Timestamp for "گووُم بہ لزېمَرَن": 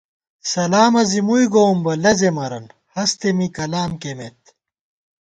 1.53-2.65